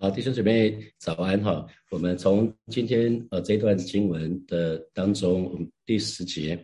[0.00, 1.66] 好，弟兄姊妹早安哈。
[1.90, 6.54] 我们从今天呃这段经文的当中，第十节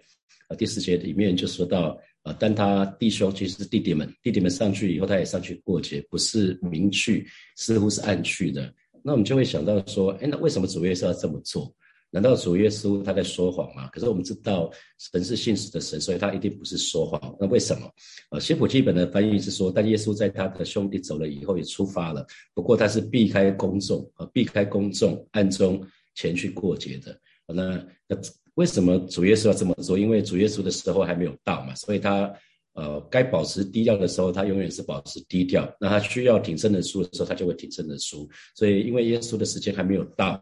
[0.46, 7.26] 啊第十节里面就说到啊，但他弟兄其实是弟弟们，弟弟们上去以后，他也上去过节，不是明去，
[7.56, 8.72] 似乎是暗去的。
[9.02, 11.74] 那我们就会想到说，哎，那为什么主耶稣要这么做？
[12.14, 13.88] 难道主耶稣他在说谎吗？
[13.88, 17.36] 可是我们知道神是信实的神，所以他一定不是说谎。
[17.40, 17.90] 那为什么？
[18.30, 22.24] 呃，新普基本的翻译是说，但耶稣在他的兄弟走了以后也出发了，
[22.54, 27.18] 不过他是避开公众啊，避开公众，暗中前去过节的。
[27.48, 28.16] 那那
[28.54, 29.98] 为什么主耶稣要这么做？
[29.98, 32.32] 因为主耶稣的时候还没有到嘛，所以他
[32.74, 35.68] 呃该保持低调的时候，他永远是保持低调。
[35.80, 38.30] 那他需要挺身的书的时候，他就会挺身的书。
[38.54, 40.40] 所以因为耶稣的时间还没有到。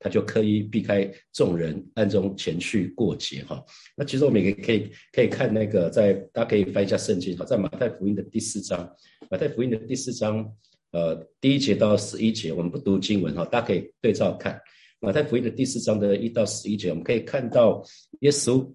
[0.00, 3.62] 他就刻意避开众人，暗中前去过节哈。
[3.94, 8.90] 那其实我们也可以可以看那个，在大家可以翻一下圣经哈，在马太福音的第四章，
[9.30, 10.50] 马太福音的第四章，
[10.92, 14.58] 呃，第一节到十一节，我们不读经文哈，大家可以对照看
[15.00, 17.84] 马太福音的第四章的一到十一节，我们可以看到
[18.20, 18.66] 耶稣，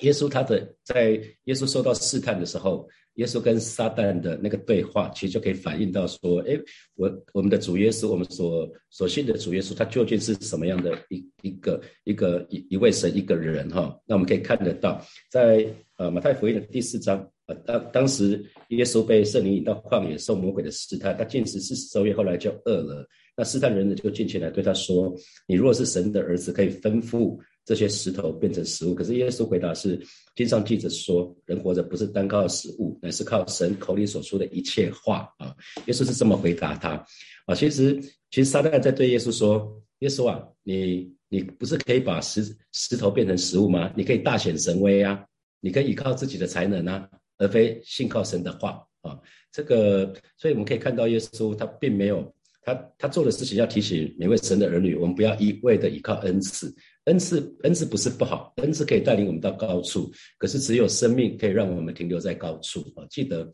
[0.00, 1.10] 耶稣他的在
[1.44, 2.88] 耶稣受到试探的时候。
[3.16, 6.54] 耶稣跟撒旦的那个对话，其实就可以反映到说，哎，
[6.96, 13.98] 我我们的主耶稣，我们所所信的主耶稣，他究竟是什么样的一一个一个一一位神一个人哈？
[14.04, 25.10] 那我们可以看得到，在呃马太福音的第四章，呃当当时耶稣被圣灵引到旷野受魔鬼的试探，他进食四十昼夜，后来就饿了，那试探人呢就进前来对他说，
[25.48, 27.38] 你如果是神的儿子，可以吩咐。
[27.66, 30.00] 这些石头变成食物，可是耶稣回答是：
[30.36, 35.52] 经上记着说，人活着不是单靠食物，乃是靠神口里所说的一切话啊。
[35.86, 37.04] 耶稣是这么回答他
[37.44, 37.56] 啊。
[37.56, 38.00] 其实，
[38.30, 43.92] 其实撒旦在对耶稣说：耶稣啊，你你不是可以把石石头变成食物吗？
[43.96, 45.26] 你可以大显神威啊，
[45.58, 49.18] 你可以依靠自己的才能啊，而非信靠神的话啊。
[49.50, 56.72] 这个，所以我们可以看到耶稣他并没有他他做的事情，要提醒每位神的儿女，我们不要一味的依靠恩赐。
[57.06, 60.10] 恩赐，恩赐不是不好，恩赐可以带领我们到高处。
[60.38, 63.06] 可是只有生命可以让我们停留在高处啊！
[63.08, 63.48] 记得，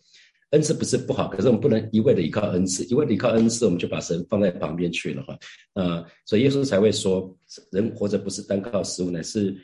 [0.50, 5.38] 恩赐不是不好，可是我们不能一味的依靠恩赐，一味的依靠恩赐，我们就把神放在旁边去了哈。
[5.74, 7.34] 啊，所以耶稣才会说，
[7.70, 9.54] 人活着不是单靠食物，乃是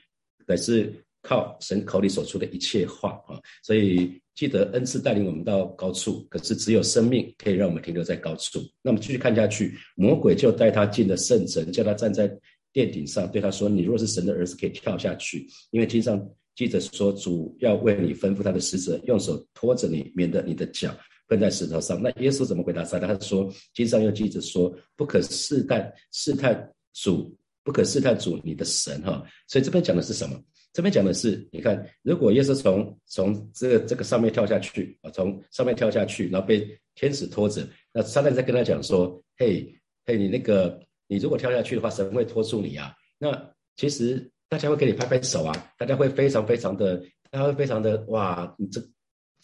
[0.47, 3.41] 乃是靠神口里所出的一切话啊！
[3.63, 8.61] 所以记得，恩赐带领我们到高处，可是只有生命可以让我们停留在高处。
[8.83, 12.31] 那么继续看下去，魔鬼就带他进了圣城，叫他站在。
[12.79, 16.25] 殿顶上对他说：“你若是神的儿子，可以跳下去，因为经上
[16.55, 20.97] 记着说，主要为你吩咐他的使者，用手托着你，免得你的脚
[21.27, 23.09] 碰在石头上。”那耶稣怎么回答撒旦？
[23.09, 30.41] 他说：“经上又记着说，不可试探试探主，不可试探主你的神。”哈，所以这边讲的是什么？
[30.73, 36.65] 这边讲的是，你看，如果耶稣从从这个这个上面跳下去啊，从上面跳下去，然后被
[36.95, 39.75] 天使拖着，那撒旦在跟他讲说：“嘿，
[40.07, 42.95] 嘿，你那个。”你如果跳下去的话，神会拖住你啊。
[43.19, 48.81] 那其实大家会给你拍拍手啊，大家会非常非常的，大家会非常的哇，你这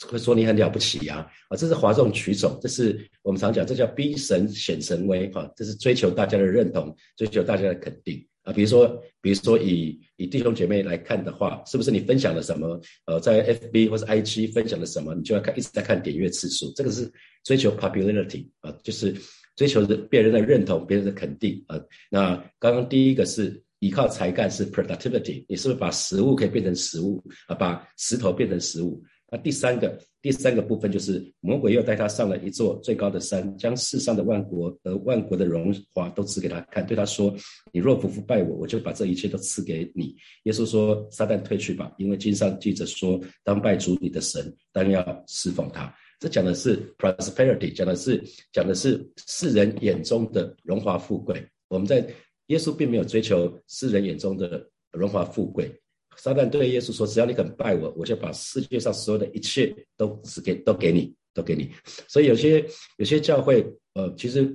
[0.07, 8.53] 会说你很了不起呀啊，这是哗众取宠，这是我们常讲，这叫逼神显神威哈，这是追求大家的认同，追求大家的肯定啊。
[8.53, 12.81] 比如说，比如说以以弟兄姐妹来看的话，是不是你分享了什么？
[13.07, 17.11] 呃，在 FB 或者 IG 分享了什么，你就要看一直在看点阅次数，这个是
[17.43, 19.15] 追求 popularity 啊，就是。
[19.57, 21.81] 追求的别人的认同，别人的肯定啊。
[22.11, 25.45] 那刚刚第一个是依靠才干，是 productivity。
[25.49, 27.55] 你是不是把食物可以变成食物啊？
[27.55, 29.03] 把石头变成食物？
[29.31, 37.35] 那第三个，第三个部分就是魔鬼又带他上了一座最高的山，将世上的万国和万国的荣华都赐给他看，对他说
[37.73, 45.93] ：“你若不服拜我，我就把这一切都赐给你。”耶稣说：“撒旦退去吧，因为经上记着说，当拜主你的神，当要侍奉他。”
[46.25, 48.19] 这讲的是 prosperity，讲的是
[48.51, 51.47] 讲的是世人眼中的荣华富贵。
[51.69, 51.99] 我们在
[52.47, 55.71] 耶稣并没有追求世人眼中的荣华富贵。
[56.17, 61.71] 撒旦对耶稣说：“只要你肯拜我，我就把世界上所有的一切都只给都给你，都给你。”
[62.09, 62.65] 所以有些
[62.97, 64.47] 有些教会，呃，其实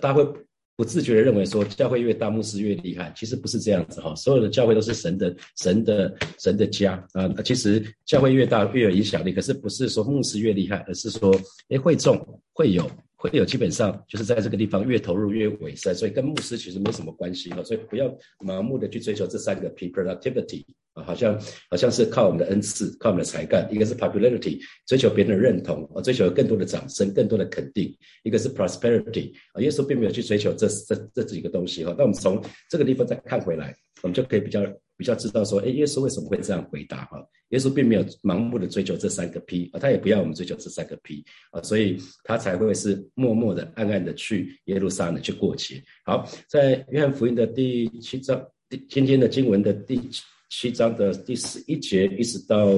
[0.00, 0.24] 大家会。
[0.76, 4.14] 不自觉的认为说教会越大牧师越厉害，其实不是这样子哈。
[4.14, 7.28] 所有的教会都是神的神的神的家啊。
[7.44, 11.34] 其实教会越大越有影响力，可是不是说牧师越厉害，而是说
[11.68, 12.18] 哎会众
[12.52, 12.90] 会有。
[13.16, 18.06] 会有基本上就是在这个地方越投入越委身，所以跟牧师其实没什么关系哈，所以不要
[18.40, 20.62] 盲目的去追求这三个 productivity
[20.94, 21.38] 啊，好像
[21.68, 34.60] 好像是靠我们的恩赐，靠我们的才干，一个是 popularity 追求别人的认同啊，追求更多的掌声，更多的肯定，一个是 prosperity 啊，耶稣并没有去追求这这这几个东西哈，那我们从这个地方再看回来，我们就可以比较
[34.96, 37.18] 比较知道说，哎，耶稣为什么会这样回答哈？
[37.48, 45.82] 耶稣并没有盲目的追求这三个 P 啊，他也不要我们追求这三个 P 啊，所以他才会是默默的、暗暗的去耶路撒冷去过节。
[46.04, 50.00] 好，在约翰福音的第七章，第今天的经文的第
[50.60, 52.70] 七章的第十一节一直到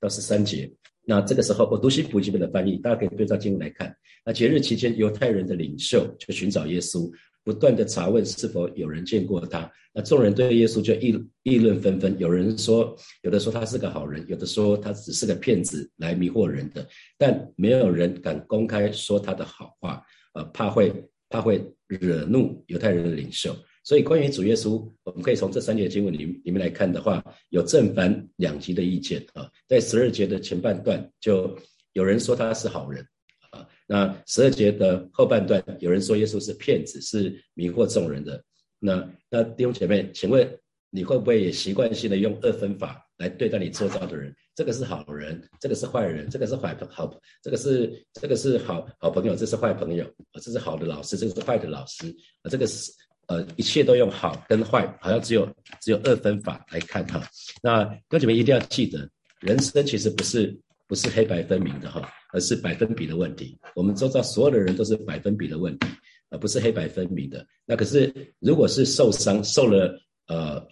[0.00, 0.70] 到十三节，
[1.04, 3.94] 那这个时候我读新普基本的翻译，大家可以对照经文来看。
[4.24, 7.10] 那节日期间，犹太人的领袖就寻找耶稣。
[7.44, 12.14] 不断的查问是否有人见过他，那众人对耶稣就议议论纷纷。
[12.18, 16.86] 有人说，有的说他是个好人，有的说他只是个骗子来迷惑人的，
[17.16, 20.02] 但没有人敢公开说他的好话，
[20.34, 20.92] 呃，怕会
[21.30, 23.54] 怕会惹怒犹太人的领袖。
[23.88, 29.50] 所以关于主耶稣，我们可以从这三节经文里里面来看的话，有正反两极的意见啊。
[29.66, 31.58] 在十二节的前半段，就
[31.94, 33.02] 有人说他是好人
[33.50, 33.66] 啊。
[33.86, 38.44] 那十二节的后半段，有人说耶稣是骗子，是迷惑众人的。
[38.78, 40.46] 那那弟兄姐妹，请问
[40.90, 44.36] 你会不会也习惯性的用二分法来对待你周遭的人？
[44.54, 50.06] 这个是好人，这个是坏人，这个是坏好，这个是这个是好好朋友，这是坏朋友，
[50.42, 52.92] 这是好的老师，这个是坏的老师啊，这个是
[53.28, 55.48] 呃一切都用好跟坏，好像只有
[55.80, 57.22] 只有二分法来看哈。
[57.62, 59.08] 那弟兄姐妹一定要记得，
[59.40, 62.10] 人生其实不是不是黑白分明的哈。
[62.30, 63.58] 而是百分比的问题。
[63.74, 65.86] 我们周遭所有的人都是百分比的问题，
[66.28, 67.42] 而不是黑白分明的。
[67.64, 70.62] 那可是，如果是受伤、受了呃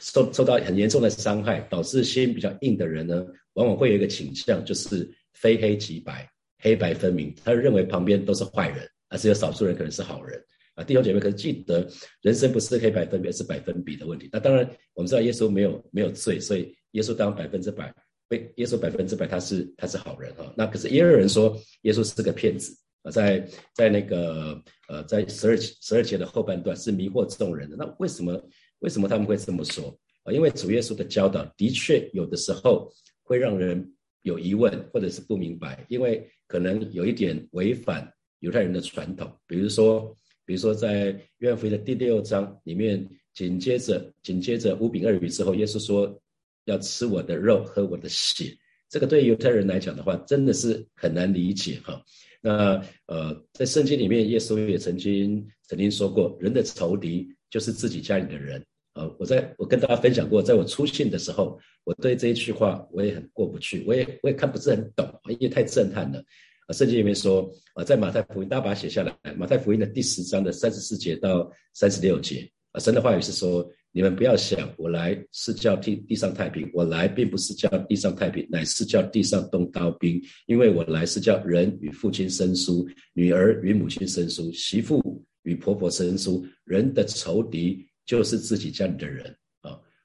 [0.00, 3.22] 受受到很严重的伤害，导致心比较硬的人呢，
[3.52, 6.26] 往往会有一个倾向，就是非黑即白，
[6.60, 7.34] 黑白分明。
[7.44, 10.42] 他认为旁边都是坏人，而只有少数人可能是好人
[10.74, 10.84] 啊。
[10.84, 11.86] 弟兄姐妹，可是记得，
[12.22, 14.28] 人生不是黑白分别，是百分比的问题。
[14.32, 17.94] 那当然，我们知道耶稣没有没有罪，所以耶稣当百分之百
[18.28, 18.52] 被。
[18.56, 28.42] 耶稣百分之百他是他是好人哈，那可是也有人说耶稣是个骗子啊，在在那个呃在十二十二节的后半段是迷惑众人的，那为什么
[28.78, 30.32] 为什么他们会这么说啊？
[30.32, 32.90] 因为主耶稣的教导的确有的时候
[33.22, 33.92] 会让人
[34.22, 46.18] 有疑问或者是不明白，因为可能有一点违反犹太人的传统，比如说比如说在约翰福音的第六章里面，紧接着紧接着五饼二鱼之后，耶稣说。
[46.66, 48.56] 要吃我的肉，喝我的血，
[48.88, 52.00] 这个对犹太人来讲的话，真的是很难理解哈。
[52.40, 58.64] 那呃，在圣经里面，耶稣也曾经曾经说过，人的仇敌就是自己家里的人。
[58.94, 66.22] 呃，我在我跟大家分享过，在我出信的时候，我对这一句话我也很过不去，我也我也看不是很懂，因为太震撼了。
[66.66, 73.68] 啊，圣经里面说，啊，在马太福音，大家把它写下来，马太福音的第十章的三十四节到三十六节，啊，神的话语是说。
[73.94, 76.66] 你们不要想，我来是叫地地上太平。
[76.72, 80.18] 我来并不是叫地上太平，乃是叫地上动刀兵。
[80.46, 86.42] 因为我来是叫人与父亲生疏，女儿与母亲生疏，媳妇与婆婆生疏。
[86.64, 89.36] 人的仇敌就是自己家里的人！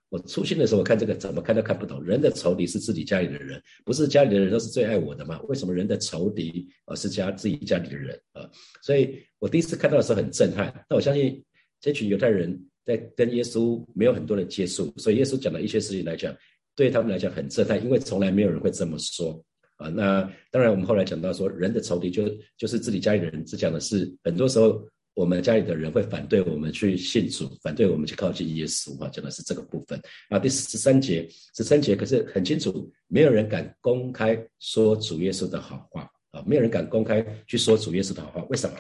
[0.09, 2.03] 我出信的时候，我看这个怎么看都看不懂。
[2.03, 5.39] 人的仇敌是自己家里的人，不是家里的人都是最爱我的吗？
[5.49, 8.49] 为什么人的仇敌而是家自己家里的人啊？
[8.81, 10.73] 所以我第一次看到的时候很震撼。
[10.89, 11.43] 那我相信
[11.81, 12.59] 这群犹太人。
[12.87, 16.33] 在跟耶稣没有很多的接触，所以耶稣讲的一些事情来讲，
[16.73, 19.43] 对他们来讲很震撼，因为从来没有人会这么说
[19.75, 19.89] 啊。
[19.89, 24.87] 那当然，我们后来讲到说，人的仇敌就是就是自己家里的人，只讲的是很多时候
[25.17, 29.99] 我们家里的人会反对我们去信主，反对我们去靠近耶稣啊，讲的是这个部分
[30.29, 30.37] 啊。
[30.37, 38.77] 第十三节，十三节可是很清楚，没有人敢公开说主耶稣的好话啊，没有人敢公开去说主耶稣的好话，为什么？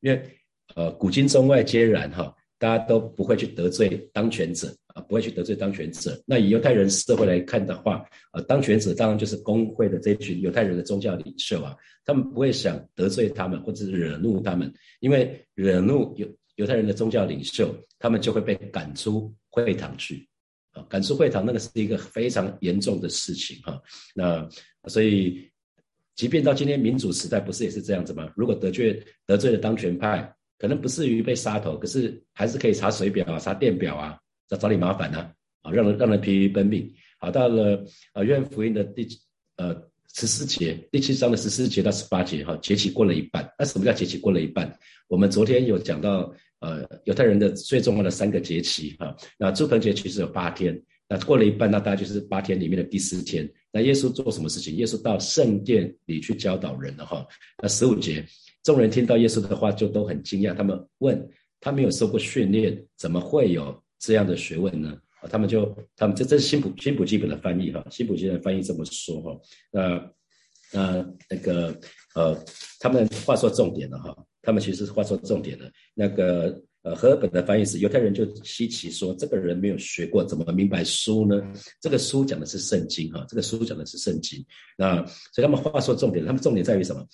[0.00, 0.22] 因为
[0.74, 2.34] 呃，古今中外皆然哈。
[2.64, 6.18] 大家都不会去得罪当权者啊，不会去得罪当权者。
[6.24, 8.02] 那以犹太人社会来看的话，
[8.32, 17.68] 呃，当权者当然就是工会的这群犹太人的宗教领袖啊，他们不会想得罪他们或者是惹怒他们，因为惹怒犹犹太人的宗教领袖，
[17.98, 20.26] 他们就会被赶出会堂去
[20.72, 23.78] 啊，赶出会堂那个是一个非常严重的事情哈。
[24.14, 24.48] 那
[24.88, 25.50] 所以，
[26.16, 28.32] 即便到今天民主时代，不是也是这样子吗？
[28.34, 30.34] 如果得罪得罪了当权派。
[30.64, 34.18] 可能不至于被杀头，可是还是可以查水表啊，查电表啊，
[34.48, 35.30] 找找你麻烦呢，
[35.60, 36.90] 啊，让人让人疲于奔命。
[37.18, 39.06] 好，到了呃，约翰福音的第
[39.58, 39.76] 呃
[40.14, 43.46] 十四节，第七章的十四节到十八节，哈，节期过了一半。
[43.58, 44.74] 那什么叫节期过了一半？
[45.06, 53.46] 我们昨天有讲到，呃，犹太人的最重要的三个节期，哈，那祝棚节其实有八天，那过了一半，那大概就是八天里面的第四天。
[53.70, 54.74] 那耶稣做什么事情？
[54.76, 57.26] 耶稣到圣殿里去教导人了，哈。
[57.62, 58.24] 那十五节。
[58.64, 60.52] 众人听到耶稣的话，就都很惊讶。
[60.52, 61.30] 他们问
[61.60, 64.98] 他没有受过训练，怎么会有这样的学问呢？
[65.20, 69.40] 啊，他们就他们这这是新普新普基本的翻译哈，新普基本的翻译这么说哈。
[69.70, 70.10] 那
[70.72, 71.78] 那那个
[72.14, 72.36] 呃，
[72.80, 75.70] 他们话说重点了哈，他们其实是话说重点了。
[75.94, 81.40] 那个呃，和本的翻译是犹太人就稀奇说，这个人没有学过，怎么明白书呢？
[81.80, 84.44] 这个书讲的是圣经哈，这个书讲的是圣经。
[84.76, 87.06] 那所以他们话说重点，他们重点在于什么？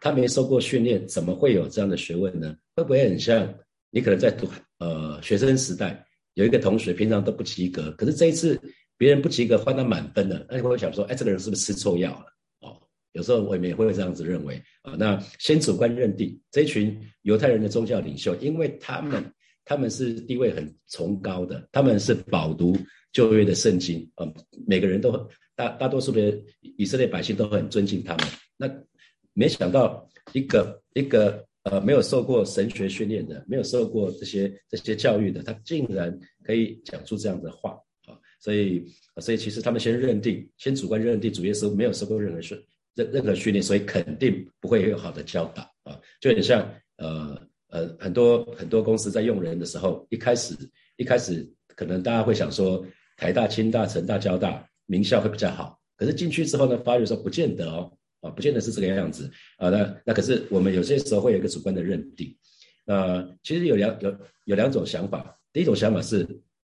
[0.00, 2.56] 他没受过训练，怎么会有这样的学问呢？
[2.76, 3.52] 会不会很像
[3.90, 4.46] 你可能在读
[4.78, 8.60] 呃学生时代有一个同学平常都不及格，可是这一次
[8.96, 12.26] 别人不及格换到满分了，那你会想说，哎，这个人是不是吃错药了？
[12.60, 12.80] 哦，
[13.12, 14.94] 有时候我们也会这样子认为啊。
[14.98, 19.24] 那先主观认定这群犹太人的宗教领袖，因为他们
[19.64, 22.76] 他们是地位很崇高的，他们是饱读
[23.12, 24.26] 旧约的圣经啊，
[24.66, 25.12] 每个人都
[25.56, 26.36] 大大多数的
[26.76, 28.26] 以色列百姓都很尊敬他们。
[28.56, 28.68] 那
[29.38, 38.18] 没想到一个一个呃没有受过神学训练的，没有受过这些这些教育的，他竟然可以讲出这样的话啊！
[38.40, 38.84] 所以
[39.18, 42.60] 所以其实他们先认定，先主观认定主耶稣没有受过任何训
[42.96, 46.00] 任任何训练，所以肯定不会有好的教导啊！
[46.20, 50.52] 就很像呃呃很多很多公司在用人的时候，一开始
[50.96, 52.84] 一开始可能大家会想说
[53.16, 57.92] 台大、清大、成大、交大名校会比较好，可是进去之后呢，发觉说不见得哦。
[58.30, 59.70] 不见得是这个样子啊。
[59.70, 62.36] 那那可是我们有些时候会有一个主观的认定。
[62.84, 65.38] 那其实有两有有两种想法。
[65.52, 66.26] 第一种想法是，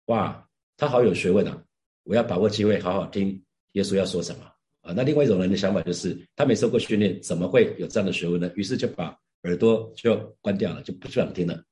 [0.06, 1.64] 哇，他好有学问啊，
[2.04, 3.42] 我要把握机会好好听
[3.72, 4.44] 耶稣要说什么
[4.82, 4.92] 啊。
[4.94, 8.48] 那另外一种人的想法就是，他没受过训练，怎么会有这样的学问呢？
[8.54, 11.64] 于是就把耳朵就关掉了，就不想听了。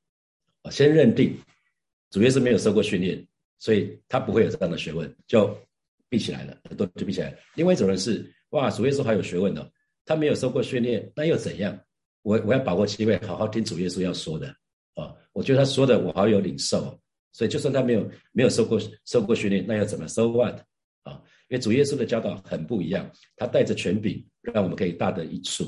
[0.63, 1.37] 啊，先认定
[2.11, 3.25] 主耶稣没有受过训练，
[3.59, 5.57] 所以他不会有这样的学问，就
[6.09, 7.39] 闭起来了，耳朵就闭起来了。
[7.55, 8.29] 另外一种人是。
[8.53, 9.67] 哇，主耶稣好有学问哦！
[10.05, 11.79] 他没有受过训练，那又怎样？
[12.23, 14.49] 我我要把握机会，好好听主耶稣要说的
[14.95, 15.15] 啊！
[15.33, 17.01] 我觉得他说的我好有领受，
[17.33, 20.61] 所以就算他没有没有受过受过训练，那又怎么？So what？
[21.03, 25.65] 啊，因为主耶稣的教导很不一样，他带着权柄，让我们可以大得益处。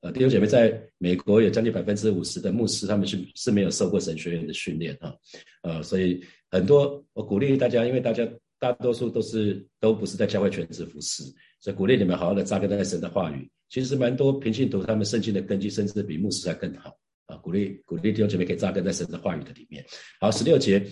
[0.00, 5.14] 呃，弟兄姐妹，在美国有将近百分之五十的牧师，他们是是没有受过神学院的训练啊，
[5.62, 8.28] 呃，所以很多我鼓励大家，因为大家。
[8.62, 11.22] 大多数都是都不是在教会全职服侍，
[11.60, 13.48] 所以鼓励你们好好的扎根在神的话语。
[13.68, 17.36] 其实蛮多平信徒他们圣经的根基，甚至比牧师还更好啊！
[17.36, 19.84] 鼓励鼓励弟兄姐妹可以扎根在神的话语的里面。
[20.20, 20.84] 好，十六节，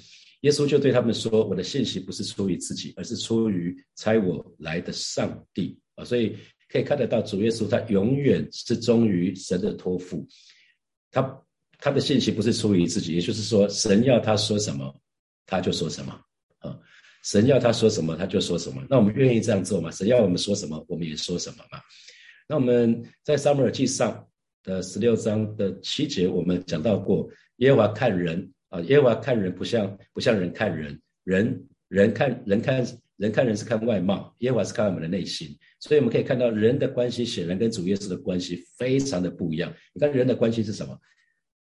[0.42, 6.36] 耶稣就对他们说：“我的信息不是出于自己，而是出于差我来的上帝啊！”所以
[6.68, 10.24] 可以看得到主耶稣他永远是忠于神的托付，
[11.10, 11.42] 他
[11.80, 14.94] 他的信息不是出于自己，也就是说神要他说什么，
[15.46, 16.16] 他就说什么。
[17.28, 18.82] 神要他说什么，他就说什么。
[18.88, 19.90] 那我们愿意这样做吗？
[19.90, 21.78] 神要我们说什么，我们也说什么嘛。
[22.48, 24.26] 那我们在撒母耳记上
[24.64, 32.86] 的十六章的七节，我们讲到过，耶和华看人啊，耶和华看人不像不像人看人，人人看人看
[33.18, 35.54] 人看人是看外貌，耶和华是看我们的内心。
[35.80, 39.70] 所以我们可以看到人的关系显然跟主耶稣的关系非常的不一样。
[39.92, 40.98] 你看人的关系是什么？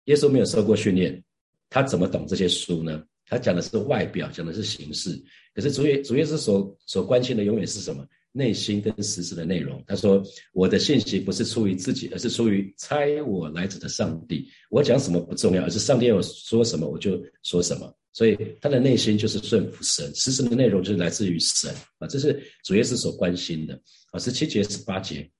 [0.05, 1.25] 耶稣没有受过训练，
[1.71, 3.03] 他怎么懂这些书呢？
[3.27, 5.19] 他讲的是外表，讲的是形式。
[5.55, 8.05] 可是主耶主耶稣所所关心的永远是什么？
[8.33, 9.81] 内心跟实质的内容。
[9.87, 10.21] 他说
[10.53, 14.49] ：“我的信息不是出于自己，而是出于差我来者的上帝。
[14.71, 17.97] 我讲什么不重要，而是上帝要我说什么我就说什么。
[18.13, 22.09] 所以他的内心就是顺服神，实质的内容就是来自于神啊。
[22.09, 23.81] 这是主耶稣所关心的
[24.11, 24.19] 啊。
[24.19, 25.31] 十七节、十八节。”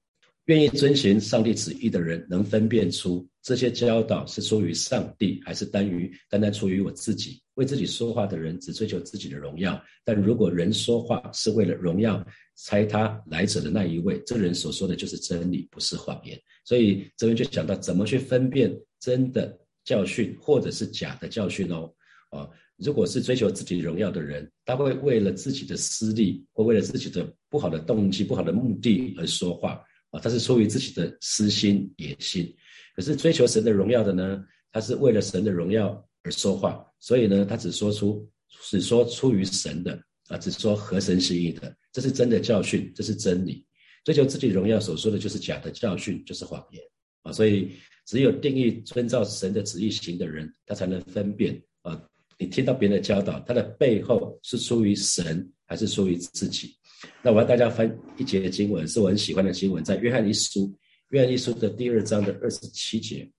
[0.47, 7.41] 愿意遵循上帝旨意的人，能分辨出这些教导是出于上帝，还是单于单单出于我自己。
[7.55, 16.41] 为自己说话的人，只追求自己的荣耀；但如果人说话是为了荣耀猜他来者的那一位，这人所说的就是真理，不是谎言。
[16.65, 21.93] 所以这边就讲到怎么去分辨真的教训，或者是假的教训哦。
[22.31, 29.81] 啊，如果是追求自己荣耀的人，他会为了自己的私利，或为了自己的不好的动机、不好的目的而说话。
[30.11, 32.53] 啊，他是出于自己的私心野心，
[32.97, 34.45] 可是追求神的荣耀的呢？
[34.73, 38.29] 他是为了神的荣耀而说话，所以呢，他只说出
[38.63, 43.65] 只说出于神的啊，只说合神心意的，这是真的教训，这是真理。
[44.05, 46.83] 追求自己荣耀所说的就是假的教训，就是谎言
[47.23, 47.33] 啊。
[47.33, 47.71] 所以
[48.07, 52.03] 只有定义遵照神的旨意行的人，他才能分辨啊。
[52.39, 56.75] 你听到别人的教导，他的背后是出于神还是出于自己？
[57.23, 60.75] 那我要大家翻一节经文，是我很喜欢的经文，在约翰一书，
[61.11, 63.31] 约翰一书的第二章的二十七节。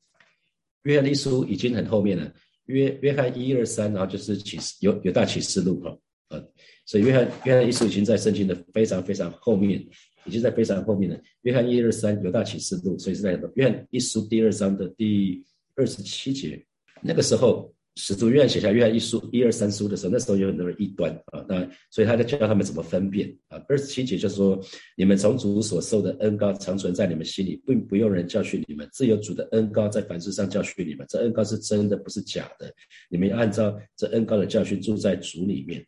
[0.83, 2.31] 约翰一书已经很后面了，
[2.65, 5.97] 约约翰一二三，然后就是启示有有大启示录哈，
[6.29, 6.43] 呃，
[6.85, 9.85] 所以约翰约翰一书已经在圣经的非常非常后面，
[10.25, 11.19] 已经在非常后面了。
[11.41, 15.43] 约翰一二三有大启示录，所以是在约翰一书第二章的第
[15.75, 16.65] 二十七节。
[17.01, 23.57] 那个时候十徒约翰写下约翰一书一二三书的时候，那时候有很多人异端啊，那所以他在教他们怎么分辨啊。
[23.69, 24.59] 二十七节就说：
[24.97, 31.05] 你们从主所受的恩高长存在你们心里，并不用人教训你们，自有主的恩高在凡事上教训你们。
[31.09, 32.69] 这恩高是真的，不是假的。
[33.09, 35.85] 你们要按照这恩高的教训住在主里面。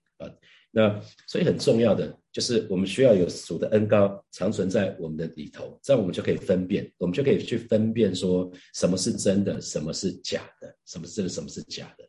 [0.71, 12.05] 那所以很重要的就是我们需要有主的恩高常存在我们的里头，这样我们就可以分辨，我们就可以去分辨说什么是真的，什么是假的，什么是真的，什么是假的。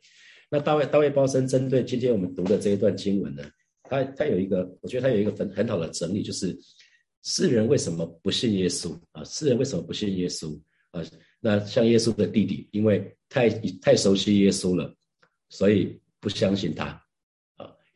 [0.51, 3.43] 那大卫大卫包森针对今天我们读的这一段经文呢，
[3.83, 6.57] 他他有一个，我觉得他有一个很很好的整理，就是
[7.23, 9.23] 世人为什么不信耶稣啊？
[9.23, 10.59] 世人为什么不信耶稣
[10.91, 11.03] 啊？
[11.39, 13.49] 那像耶稣的弟弟，因为太
[13.79, 14.93] 太熟悉耶稣了，
[15.49, 17.01] 所以不相信他，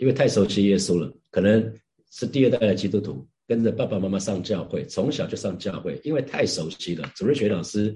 [0.03, 1.73] 因为太熟悉耶稣了，可能
[2.11, 7.09] 是第二代的基督徒，跟着爸爸妈妈上教会，从小就上教会，因为太熟悉了。
[7.15, 7.95] 主任学老师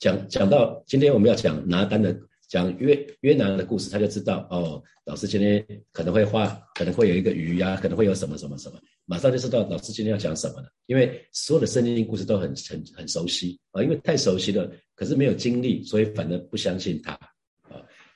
[0.00, 2.18] 讲讲到今天我们要讲拿单的。
[2.46, 10.68] 讲约约拿的故事，他就知道哦，老师今天可能会画，可能会有一个鱼呀，可能会有什么什么什么，马上就知道老师今天要讲什么了。
[10.86, 17.18] 因为所有的圣经故事都很很很熟悉啊，因为太熟悉了，可是没有经历，所以反而不相信他。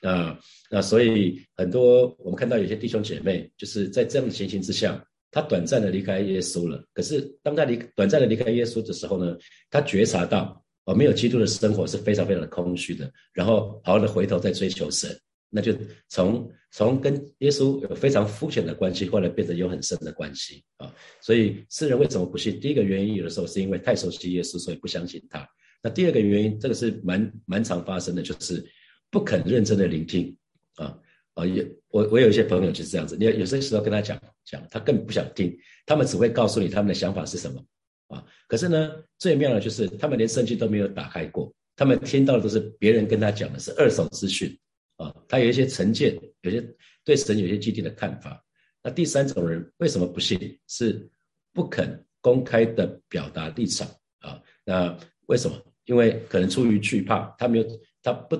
[0.01, 0.39] 那
[0.69, 6.83] 那所以很多我们看到有些弟兄姐妹，就是在这样的情形之下，他短暂的离开耶稣了。
[6.93, 9.37] 可是当他离短暂的离开耶稣的时候呢，
[9.69, 10.63] 他觉察到。
[10.85, 13.11] 哦，没有基督的生活是非常非常的空虚的。
[13.31, 15.15] 然后好好的回头再追求神，
[15.47, 15.71] 那就
[16.07, 20.91] 从从跟耶稣有非常肤浅的关系，后来变成有很深的关系啊。
[21.21, 22.59] 所以世人为什么不信？
[22.59, 25.47] 第一个原因有的时候是因为太熟悉耶稣，所以不相信他。
[25.83, 28.65] 那第二个原因，这个是蛮蛮常发生的，就是
[29.11, 30.35] 不肯认真的聆听
[30.75, 30.97] 啊
[31.33, 31.45] 啊！
[31.45, 37.63] 有我我有一些朋友就是这样子，你有些时候跟他讲讲，他更不想听，他们只会告诉你他们的想法是什么。
[38.07, 44.57] 啊，可是呢，最妙的就是他们连圣经都没有打开过，他们听到的都是别人跟他讲的是二手资讯
[44.97, 46.63] 啊，他有一些成见，有些
[47.03, 48.43] 对神有些既定的看法。
[48.81, 50.59] 那第三种人为什么不信？
[50.67, 51.07] 是
[51.53, 53.87] 不肯公开的表达立场
[54.19, 54.41] 啊？
[54.65, 54.97] 那
[55.27, 55.57] 为什么？
[55.85, 57.65] 因为可能出于惧怕，他没有，
[58.03, 58.37] 他不，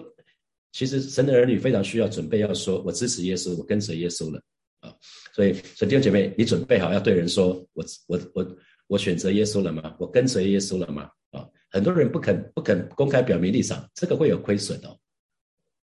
[0.72, 4.42] 其实神的儿女非常需要准备，要说我支持耶稣，我跟随耶稣了
[4.80, 4.94] 啊。
[5.34, 8.58] 所以，所以弟兄姐妹，你准备好要对人说，我我我。
[8.90, 9.96] 我选择耶稣了吗？
[10.00, 11.12] 我跟随耶稣了吗？
[11.30, 14.98] 啊，很多人不肯不肯公开表明立场，这个会有亏损哦。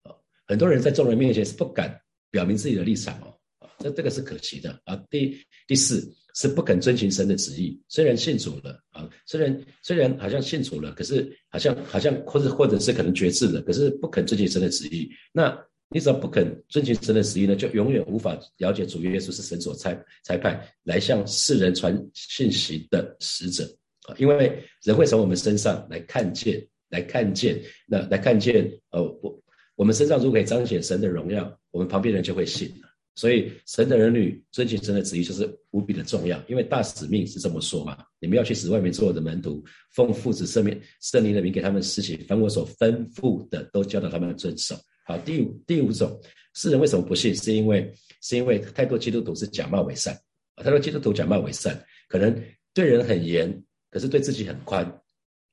[0.03, 0.13] 啊，
[0.47, 1.99] 很多人在众人面前是不敢
[2.31, 3.35] 表明自己的立场哦。
[3.59, 5.03] 啊，这这个是可惜的啊。
[5.09, 5.35] 第
[5.67, 6.07] 第四
[6.41, 15.57] 是不肯遵循神的旨意，虽然信主了啊，虽然虽然好像信主了，可是好像好像或者或者是可能决志了，可是不肯遵循神的旨意，那。
[15.93, 23.65] 你只要不肯遵循神的旨意呢，就永远无法了解主耶稣是神所差差派来向世人传信息的使者
[24.07, 24.15] 啊！
[24.17, 29.43] 因为人会从我们身上来看见，来看见，那来看见，呃，我
[29.75, 32.90] 我们身上如果可以彰显神的荣耀，我们旁边人就会信了。
[33.17, 39.63] 所以神的儿女遵循神的旨意就是无比的重要，因为大使命是这么说嘛：你们要去使外面所有的门徒，
[39.95, 44.75] 奉父子圣名圣灵的名给他们施行，凡我所吩咐的都教导他们遵守。
[45.05, 46.19] 好，第五第五种，
[46.55, 47.35] 世人为什么不信？
[47.35, 47.93] 是因为
[48.23, 50.15] 是因为太多基督徒是假冒伪善
[50.55, 52.35] 啊，太多基督徒假冒伪善，可能
[52.73, 55.01] 对人很严，可是对自己很宽，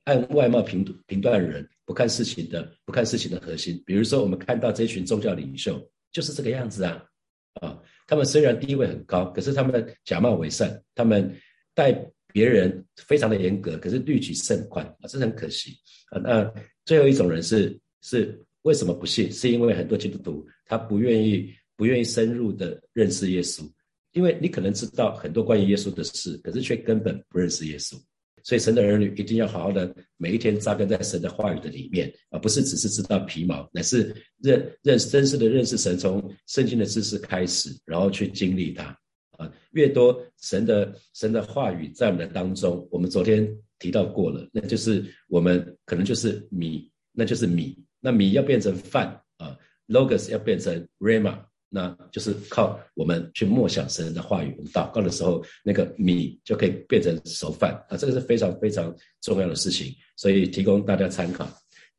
[0.05, 3.81] 按外貌评评断人，不看事情的，不看事情的核心。
[3.85, 7.03] 比如说，我们看到这群宗教领袖就是这个样子啊
[7.57, 11.35] 啊，他们虽然地位很高，可是他们假冒伪善，他们
[11.73, 11.91] 待
[12.33, 15.71] 别人非常的严格，可是律己甚宽啊，这很可惜
[16.11, 16.19] 啊。
[16.19, 16.51] 那
[16.85, 18.43] 最后一种人是是。
[18.63, 19.31] 为什么不信？
[19.31, 23.63] 是因为很多基督徒他不愿意不愿意深入的认识耶稣，
[24.11, 27.95] 因为你可能知道很多关于耶稣的事，可是却根本不认识耶稣。
[28.47, 38.97] 所以神的儿女一定要好好的每一天扎根在神的话语的里面，而不是只是知道皮毛，乃是认认识真实的认识神，从圣经的知识开始，然后去经历它。
[39.31, 47.77] 啊，越多神的神的话语在我们的当中，我们昨天提到过了，那就是我们可能就是米，那就是米。
[47.99, 51.43] 那米要变成饭啊，logos 要变成 rama，
[51.77, 54.51] 那就是靠我们去默想神的话语。
[54.57, 61.47] 我们祷告的时候，那个米就可以变成熟饭啊，这个是非常非常重要的事情，所以提供大家参考。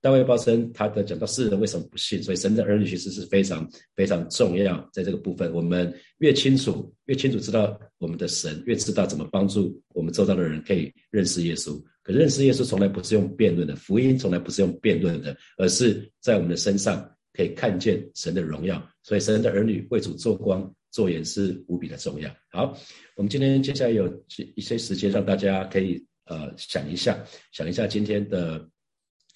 [0.00, 11.80] 大卫鲍森他的讲到世人为什么不信，所以神的儿女其实是非常非常重要，在这个部分，我们越清楚越清楚知道我们的神，越知道怎么帮助我们周遭的人可以认识耶稣。
[12.04, 18.84] 可认识耶稣从来不是用辩论的，福音从来不是用辩论的，而是在我们的身上可以看见神的荣耀。
[19.04, 22.28] 所以神的儿女为主做光做盐是无比的重要。
[22.50, 22.76] 好，
[23.14, 24.12] 我们今天接下来有
[24.56, 27.16] 一些时间，让大家可以呃想一下，
[27.52, 28.68] 想一下今天的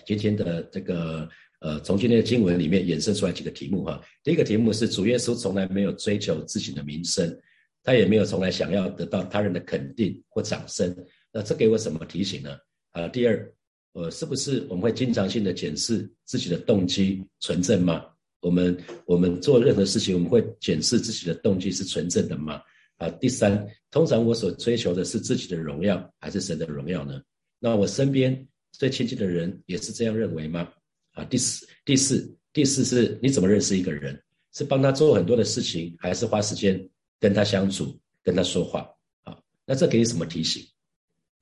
[0.04, 1.28] 今天的这个
[1.60, 4.02] 呃，从今天的经文里面衍生出来几个题目哈。
[4.24, 7.40] 第一个题目是主耶稣从来没有追求自己的名声，
[7.84, 10.92] 他也没有从来想要得到他人的肯定或掌声。
[11.32, 12.58] 那这给我什么提醒呢？
[12.90, 13.54] 啊，第二，
[13.92, 18.04] 呃，是不是我们会经常性的检视自己的动机纯正吗？
[18.40, 18.76] 我们
[19.06, 22.60] 我们做任何事情，我们会检视自己的动机是纯正的吗？
[22.96, 27.20] 啊，第三，通常我所追求的是自己的荣耀还是神的荣耀呢？
[27.58, 30.68] 那我身边最亲近的人也是这样认为吗？
[31.12, 34.20] 啊，第四，第四，第四是你怎么认识一个人？
[34.54, 36.88] 是帮他做很多的事情，还是花时间
[37.20, 38.88] 跟他相处、跟他说话？
[39.22, 40.62] 啊，那这给你什么提醒？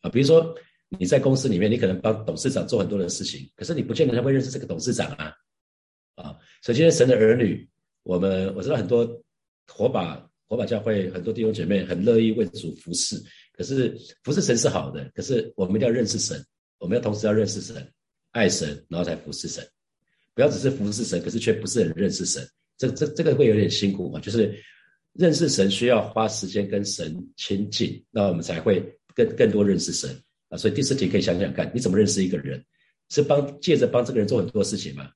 [0.01, 0.55] 啊，比如说
[0.99, 5.33] 你在公司里面，你可能帮董事长做很多的事情，可是你不见得他会认识这个董事长啊。
[6.17, 7.67] 啊，所以今天神的儿女，
[8.03, 9.07] 我们我知道很多
[9.67, 13.17] 火把火把教会很多弟兄姐妹很乐意为主服侍，
[13.57, 16.45] 可是服侍神是好的，可是我们一定要认识神，
[16.79, 17.93] 我们要同时要认识神。
[18.33, 19.69] 爱神，然后才服侍神，
[20.35, 22.49] 不要只是服侍神，可是却不是很认识神，
[22.79, 24.21] 这这这个会有点辛苦嘛？
[24.21, 24.57] 就是
[25.15, 28.81] 认识神需要花时间跟神亲近，那我们才会
[29.17, 30.17] 更更多认识神
[30.51, 30.59] 啊。
[30.59, 32.63] 所以第四题可以想想看，你怎么认识一个人？
[33.09, 35.11] 是帮借着帮这个人做很多事情吗？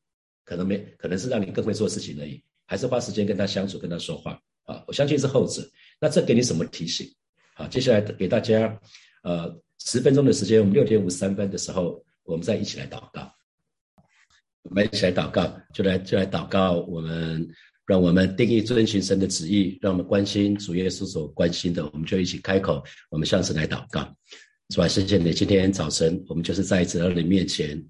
[0.44, 4.82] 可能没，可能是让你更会做事情而已，还是花时间跟他相处，跟他说话啊？
[4.86, 5.62] 我相信是后者。
[6.00, 7.06] 那这给你什么提醒？
[7.54, 8.80] 好，接下来给大家
[9.22, 12.02] 呃十分钟的时间，我们六点五十三分的时候。
[12.26, 13.30] 我们再一起来祷告，
[14.62, 16.72] 我们一起来祷告，就来就来祷告。
[16.72, 17.46] 我们
[17.84, 24.10] 让我们定义遵循神的旨意，让我们关心主耶稣所关心的，我们就一起开口，我们向神来祷告。
[24.68, 27.82] 主啊，谢谢你，今天早晨我们就是在一次到你面前。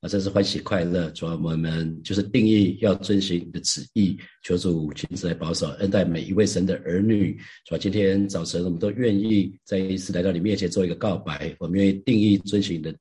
[0.00, 1.10] 啊，真是欢喜快乐！
[1.10, 7.34] 主要我们就是定义要遵循你的旨意，求主亲自来保守恩待每一位神的儿女。
[7.66, 12.94] 主要今天早晨我们都愿意再一次来到你面前做一个告白，我们愿意定义遵循你的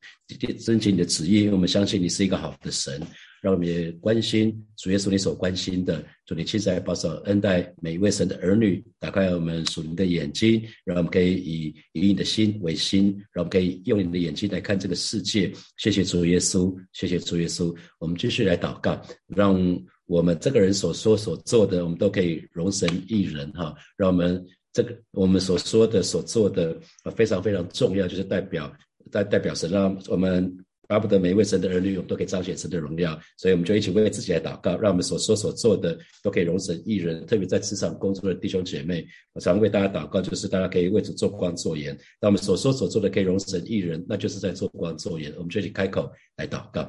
[0.56, 3.02] 遵循你的旨意，因为我们相信你是一个好的神。
[3.42, 15.52] 让我们也关心主耶稣你所关心的，主你亲自来保守恩待每一位神的儿女，打开我们属灵的眼睛，让我们可以以以你的心为心，让我们可以用你的眼睛来看这个世界。
[15.78, 17.76] 谢谢主耶稣，谢谢主耶稣。
[18.00, 19.58] 我们继续来祷告，让
[20.06, 23.74] 我们这个人所说所做的，我们都可以容神一人哈。
[23.96, 26.78] 让我们这个我们所说的所做的
[27.16, 28.72] 非常非常重要，就是代表
[29.12, 30.58] 代代表神，让我们。
[30.90, 37.24] 巴不得每一位神的儿女，我们都可以彰显神的荣耀，所以我们就一起为自己来祷告，让我们所说所做的都可以容神一人。
[37.28, 41.96] 特别在职场工作的弟兄姐妹，我常为大家祷告，就是大家可以为主做光做盐。
[42.20, 45.32] 那我们所说所做的可以容神一人，那就是在做光做盐。
[45.38, 46.82] 我们就一起开口来祷告。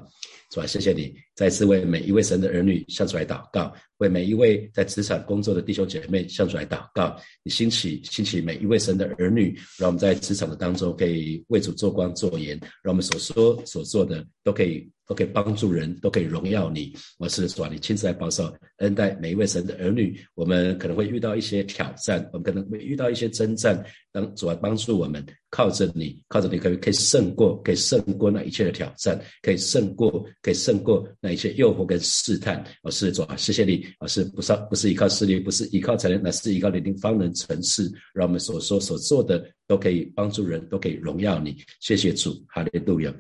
[0.53, 0.67] 是吧？
[0.67, 7.17] 谢谢你再次为每一位神的儿女向主来祷告，为每一位在职场工作的弟兄姐妹向主来祷告。
[7.45, 14.91] 你兴起兴起每一位神的儿女，让我们在职场的当中可以为主做光做盐，让我们所说所做的都可以。
[15.11, 16.95] 都可以帮助人，都可以荣耀你。
[17.19, 20.17] 我是主啊，你亲自来保守恩待每一位神的儿女。
[20.37, 23.85] 我们可能会遇到一些挑战，我们可能会遇到一些征战。
[24.13, 32.65] 当主啊帮助我们，靠着你，靠着你，可以可以胜过，可以胜过那一切的挑战，可以胜过，可以胜过那一切诱惑跟试探。
[32.85, 33.85] 我是主啊，谢谢你。
[33.99, 37.91] 我是不是不是依靠势力，不是依靠才能，乃是依靠你的方能成事。
[38.15, 41.57] 让我们所说所做的都可以帮助人，都可以荣耀你。
[41.81, 43.13] 谢谢主，哈利路亚。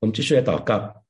[0.00, 1.03] 我们继续来祷告。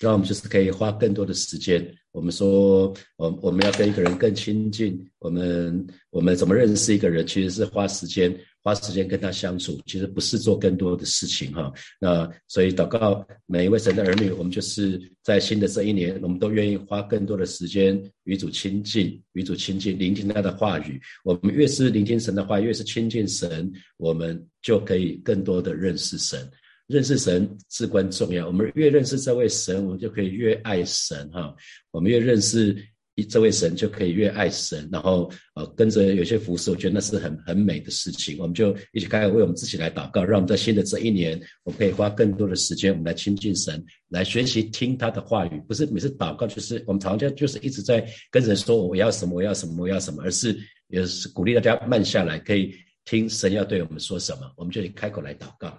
[0.00, 1.94] 让我们就是可以花更多的时间。
[2.12, 4.98] 我们说，我我们要跟一个人更亲近。
[5.18, 7.26] 我们我们怎么认识一个人？
[7.26, 9.78] 其实是花时间，花时间跟他相处。
[9.84, 11.70] 其实不是做更多的事情哈。
[12.00, 20.98] 那所以祷告每一位神的儿女，我们就是在新的这一年，我们都愿意花更多的时间与主亲近，与主亲近，聆听他的话语。
[21.22, 26.50] 我们越是聆听神的话，越是亲近神，我们就可以更多的认识神。
[26.86, 28.46] 认识神至关重要。
[28.46, 31.54] 我们越认识这位神，我们就可以越爱神哈。
[31.90, 32.76] 我们越认识
[33.28, 34.88] 这位神，就可以越爱神。
[34.92, 38.38] 然后呃，跟着有些服饰，我觉得那是很很美的事情。
[38.38, 45.60] 我们就一起开始为我们自己来祷告，让我们在新的这一年，我们可以花更多的时间，我们来亲近神，来学习听他的话语。
[45.66, 50.54] 不是每次祷告就是我们常常就是一直在跟人说我要什么，我要什么，我要什么，而是
[50.88, 52.72] 也是鼓励大家慢下来，可以
[53.06, 55.76] 听神要对我们说什么，我们就开口来祷告。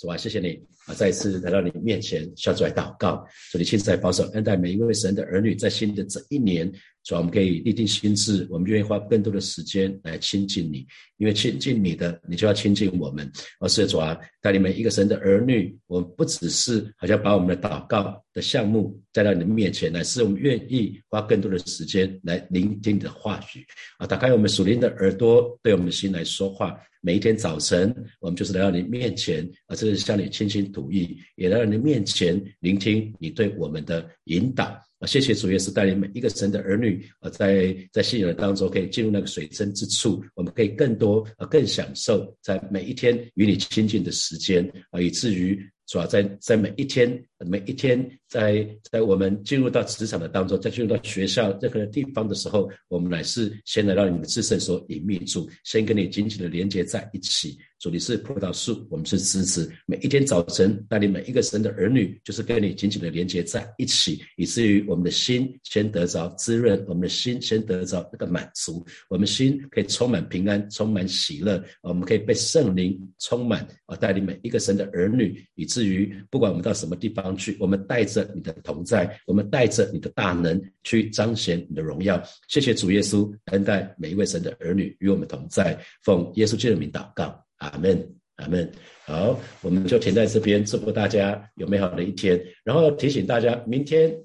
[0.00, 0.94] 主啊，谢谢你啊！
[0.94, 6.72] 再一次来到你面前，向主来祷告，主你亲自来保守恩待每一位神的儿女，在新的这一年。
[7.02, 10.86] 主啊，我们可以立定心志，我们愿意花更多的时间来亲近你，
[11.18, 13.30] 因为亲近你的，你就要亲近我们。
[13.58, 23.64] 而是主啊，带领每一个神的儿女，我们不只是好像把我们的祷告的项目带到你的面前来，是我们愿意花更多的时间来聆听你的话语
[23.98, 26.78] 啊，打开我们属灵的耳朵，对我们的心来说话。
[27.00, 34.64] 每一天早晨，我们就是来到你面前啊，这是向你倾心吐意，也来到你面前聆听你对我们的引导。
[34.98, 45.58] 啊，谢谢主耶稣带领每一个神的儿女啊，在在信仰当中可以进入那个水深之处，我们可以更多啊更享受在每一天与你亲近的时间啊，以至于。
[45.86, 46.06] 主要？
[46.06, 47.98] 在在每一天，每一天，
[48.30, 57.58] 在在我们进入到职场的当中，在进入到学校任何的地方的时候，我们乃是先来到你们自身所隐秘处，先跟你紧紧的连接在一起。
[57.80, 59.72] 主你是葡萄树，我们是枝子。
[59.86, 71.64] 每一天早晨，带领每一个神的儿女，就是跟你紧紧的连接在一起，以至于我们的心先得着滋润，我们的心先得着那个满足，我们心可以充满平安，充满喜乐。
[71.80, 82.22] 我们可以被圣灵充满，啊，带领每一个神的儿女，以至于不管我们到什么地方去，我们带着你的同在，我们带着你的大能去彰显你的荣耀。
[82.48, 87.44] 谢谢主耶稣恩待每一位神的儿女与我们同在，奉耶稣基督的名祷告。
[87.58, 88.70] 阿门，阿门。
[89.04, 92.42] 好，我们就停在这边，祝福大家有美好的一天。
[92.64, 94.16] 然后提醒大家，明天，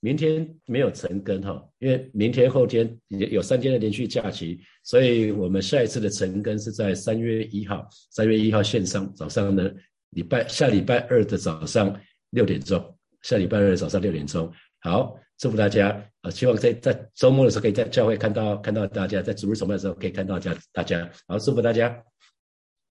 [0.00, 9.72] 明天没有晨更哈，因为明天后天有三天的连续假期，所以我们下一次的晨更是在三月一号，三月一号线上早上的
[10.10, 11.94] 礼拜下礼拜二的早上
[12.30, 12.82] 六点钟，
[13.22, 14.50] 下礼拜二的早上六点钟。
[14.80, 15.88] 好，祝福大家
[16.22, 16.30] 啊！
[16.30, 21.08] 希望在在周末的时候可以在教会看到看到大家，在主日崇拜的时候可以看到家大家。
[21.26, 22.02] 好，祝福大家。